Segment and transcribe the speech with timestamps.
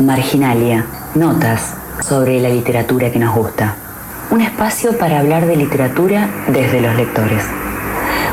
[0.00, 3.74] Marginalia, notas sobre la literatura que nos gusta.
[4.30, 7.44] Un espacio para hablar de literatura desde los lectores.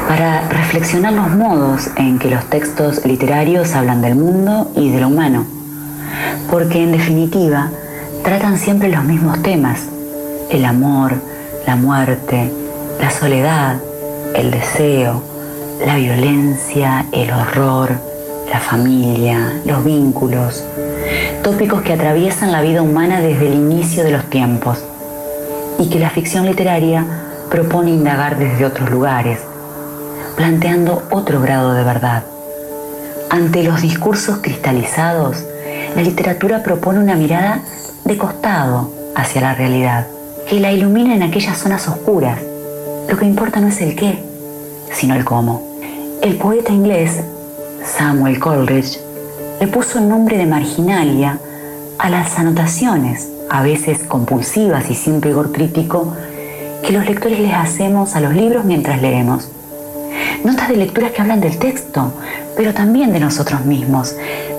[0.08, 5.08] Para reflexionar los modos en que los textos literarios hablan del mundo y de lo
[5.08, 5.46] humano.
[6.50, 7.70] Porque en definitiva
[8.24, 9.82] tratan siempre los mismos temas.
[10.50, 11.16] El amor,
[11.66, 12.52] la muerte,
[13.02, 13.78] la soledad,
[14.36, 15.22] el deseo,
[15.86, 17.92] la violencia, el horror,
[18.52, 20.64] la familia, los vínculos,
[21.48, 24.84] tópicos que atraviesan la vida humana desde el inicio de los tiempos
[25.80, 27.06] y que la ficción literaria
[27.50, 29.40] propone indagar desde otros lugares,
[30.36, 32.24] planteando otro grado de verdad.
[33.30, 35.46] Ante los discursos cristalizados,
[35.96, 37.62] la literatura propone una mirada
[38.04, 40.06] de costado hacia la realidad,
[40.50, 42.42] que la ilumina en aquellas zonas oscuras.
[43.08, 44.22] Lo que importa no es el qué,
[44.92, 45.64] sino el cómo.
[46.22, 47.22] El poeta inglés
[47.86, 49.00] Samuel Coleridge
[49.60, 51.40] le puso el nombre de marginalia
[51.98, 56.14] a las anotaciones, a veces compulsivas y sin rigor crítico,
[56.84, 59.50] que los lectores les hacemos a los libros mientras leemos.
[60.44, 62.14] Notas de lecturas que hablan del texto,
[62.56, 64.16] pero también de nosotros mismos,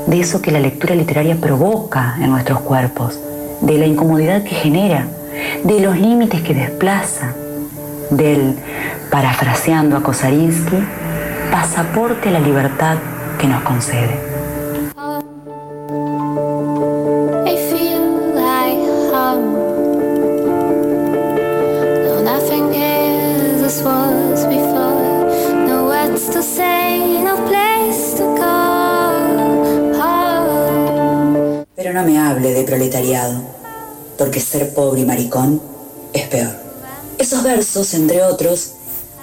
[0.06, 3.18] de eso que la lectura literaria provoca en nuestros cuerpos,
[3.60, 5.06] de la incomodidad que genera,
[5.62, 7.34] de los límites que desplaza,
[8.10, 8.56] del,
[9.10, 10.78] parafraseando a Kosarinsky,
[11.52, 12.96] pasaporte a la libertad
[13.38, 14.27] que nos concede.
[32.40, 33.40] De proletariado,
[34.16, 35.60] porque ser pobre y maricón
[36.12, 36.54] es peor.
[37.18, 38.72] Esos versos, entre otros,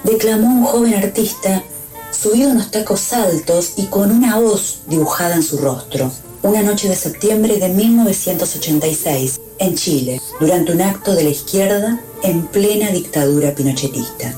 [0.03, 1.63] declamó un joven artista
[2.11, 6.11] subido unos tacos altos y con una hoz dibujada en su rostro,
[6.43, 12.45] una noche de septiembre de 1986, en Chile, durante un acto de la izquierda en
[12.47, 14.33] plena dictadura pinochetista.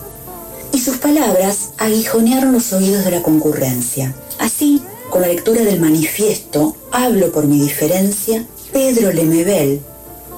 [0.72, 4.16] Y sus palabras aguijonearon los oídos de la concurrencia.
[4.40, 8.46] Así, con la lectura del manifiesto Hablo por mi diferencia,
[8.78, 9.82] Pedro Lemebel,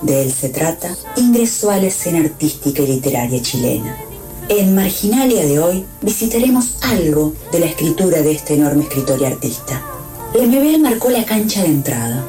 [0.02, 3.98] de él se trata, ingresó a la escena artística y literaria chilena.
[4.48, 9.84] En Marginalia de hoy visitaremos algo de la escritura de este enorme escritor y artista.
[10.34, 12.24] Lemebel marcó la cancha de entrada,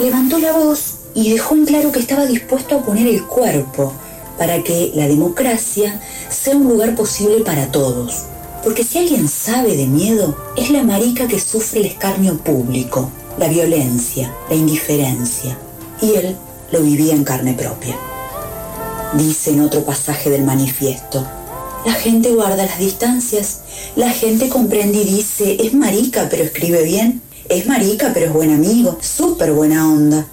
[0.00, 3.92] levantó la voz y dejó en claro que estaba dispuesto a poner el cuerpo
[4.38, 6.00] para que la democracia
[6.30, 8.24] sea un lugar posible para todos.
[8.62, 13.48] Porque si alguien sabe de miedo, es la marica que sufre el escarnio público, la
[13.48, 15.56] violencia, la indiferencia.
[16.00, 16.36] Y él
[16.72, 17.96] lo vivía en carne propia.
[19.14, 21.24] Dice en otro pasaje del manifiesto,
[21.84, 23.60] la gente guarda las distancias.
[23.94, 27.20] La gente comprende y dice, es marica, pero escribe bien.
[27.48, 28.98] Es marica, pero es buen amigo.
[29.02, 30.26] Súper buena onda.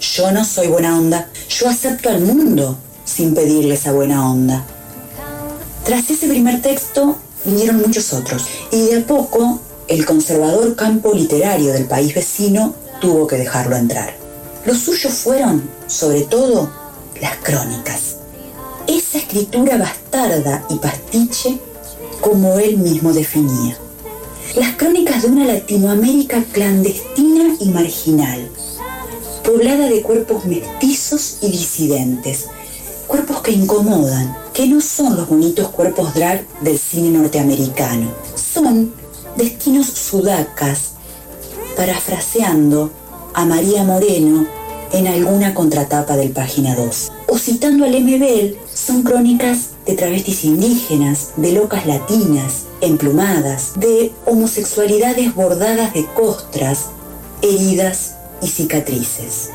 [0.00, 1.28] Yo no soy buena onda.
[1.50, 4.64] Yo acepto al mundo sin pedirle esa buena onda.
[5.84, 8.46] Tras ese primer texto vinieron muchos otros.
[8.70, 14.14] Y de a poco el conservador campo literario del país vecino tuvo que dejarlo entrar.
[14.64, 16.70] Los suyos fueron, sobre todo,
[17.20, 18.16] las crónicas
[18.86, 21.58] esa escritura bastarda y pastiche
[22.20, 23.76] como él mismo definía.
[24.56, 28.50] Las crónicas de una Latinoamérica clandestina y marginal,
[29.44, 32.46] poblada de cuerpos mestizos y disidentes,
[33.06, 38.92] cuerpos que incomodan, que no son los bonitos cuerpos drag del cine norteamericano, son
[39.36, 40.92] destinos sudacas,
[41.76, 42.90] parafraseando
[43.34, 44.46] a María Moreno
[44.92, 47.12] en alguna contratapa del página 2.
[47.28, 55.34] O citando al MBL, son crónicas de travestis indígenas, de locas latinas, emplumadas, de homosexualidades
[55.34, 56.90] bordadas de costras,
[57.40, 59.50] heridas y cicatrices.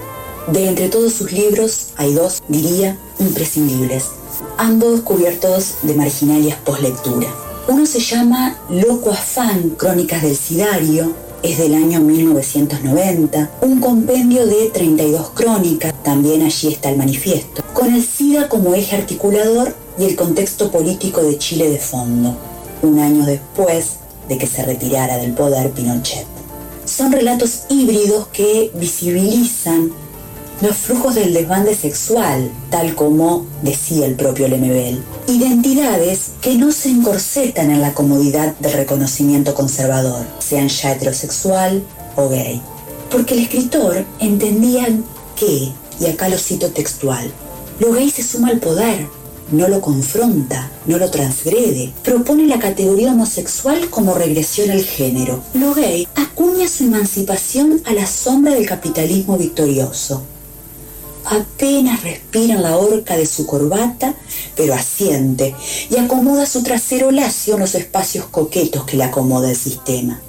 [0.52, 4.06] De entre todos sus libros hay dos, diría, imprescindibles,
[4.58, 7.28] ambos cubiertos de marginalias postlectura.
[7.70, 11.12] Uno se llama Loco Afán, Crónicas del Sidario,
[11.44, 17.94] es del año 1990, un compendio de 32 crónicas, también allí está el manifiesto, con
[17.94, 22.38] el SIDA como eje articulador y el contexto político de Chile de fondo,
[22.84, 23.98] un año después
[24.30, 26.26] de que se retirara del poder Pinochet.
[26.86, 29.92] Son relatos híbridos que visibilizan
[30.62, 35.04] los flujos del desbande sexual, tal como decía el propio Lemebel.
[35.28, 41.84] Identidades que no se encorsetan en la comodidad del reconocimiento conservador, sean ya heterosexual
[42.16, 42.62] o gay.
[43.12, 44.88] Porque el escritor entendía
[45.36, 47.32] que, y acá lo cito textual,
[47.80, 49.08] lo gay se suma al poder,
[49.52, 51.94] no lo confronta, no lo transgrede.
[52.04, 55.42] Propone la categoría homosexual como regresión al género.
[55.54, 60.24] Lo gay acuña su emancipación a la sombra del capitalismo victorioso.
[61.30, 64.16] Apenas respira la horca de su corbata,
[64.56, 65.56] pero asiente
[65.90, 70.22] y acomoda su trasero lacio en los espacios coquetos que le acomoda el sistema.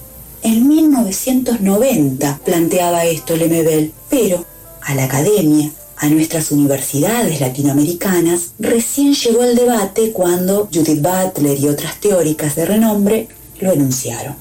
[0.43, 4.45] En 1990 planteaba esto Lemebel, pero
[4.83, 11.69] a la academia a nuestras universidades latinoamericanas, recién llegó el debate cuando Judith Butler y
[11.69, 13.29] otras teóricas de renombre
[13.61, 14.37] lo enunciaron.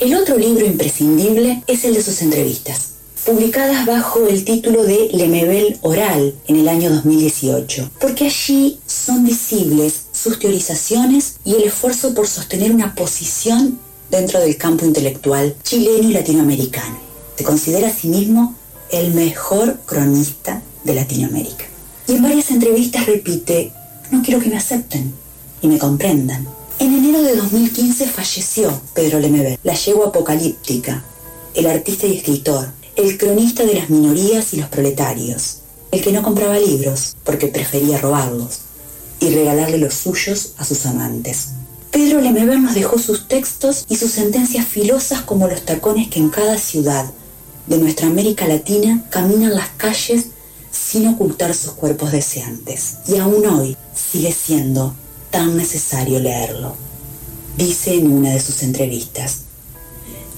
[0.00, 2.89] El otro libro imprescindible es el de sus entrevistas,
[3.24, 10.04] publicadas bajo el título de Lemebel Oral en el año 2018, porque allí son visibles
[10.12, 13.78] sus teorizaciones y el esfuerzo por sostener una posición
[14.10, 16.98] dentro del campo intelectual chileno y latinoamericano.
[17.36, 18.54] Se considera a sí mismo
[18.90, 21.66] el mejor cronista de Latinoamérica.
[22.08, 23.72] Y en varias entrevistas repite,
[24.10, 25.12] no quiero que me acepten
[25.62, 26.48] y me comprendan.
[26.78, 31.04] En enero de 2015 falleció Pedro Lemebel, la yegua apocalíptica,
[31.54, 35.58] el artista y escritor, el cronista de las minorías y los proletarios,
[35.90, 38.60] el que no compraba libros porque prefería robarlos
[39.20, 41.48] y regalarle los suyos a sus amantes.
[41.90, 46.30] Pedro Lemebel nos dejó sus textos y sus sentencias filosas como los tacones que en
[46.30, 47.10] cada ciudad
[47.66, 50.26] de nuestra América Latina caminan las calles
[50.70, 52.98] sin ocultar sus cuerpos deseantes.
[53.08, 54.94] Y aún hoy sigue siendo
[55.30, 56.74] tan necesario leerlo.
[57.56, 59.42] Dice en una de sus entrevistas,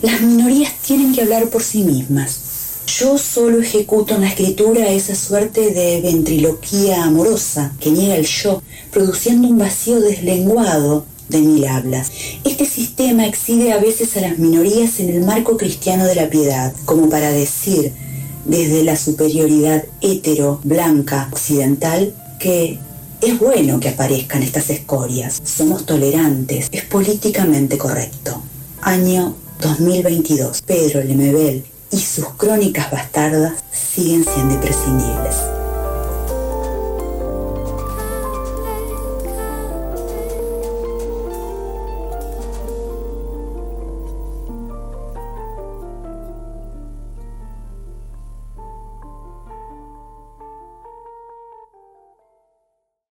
[0.03, 2.41] las minorías tienen que hablar por sí mismas.
[2.87, 8.63] Yo solo ejecuto en la escritura esa suerte de ventriloquía amorosa que niega el yo,
[8.91, 12.11] produciendo un vacío deslenguado de mil hablas.
[12.43, 16.75] Este sistema exhibe a veces a las minorías en el marco cristiano de la piedad,
[16.85, 17.93] como para decir,
[18.45, 22.81] desde la superioridad hetero, blanca, occidental, que
[23.21, 28.43] es bueno que aparezcan estas escorias, somos tolerantes, es políticamente correcto.
[28.81, 30.63] Año 2022.
[30.63, 35.37] Pedro Lemebel y sus crónicas bastardas siguen siendo imprescindibles.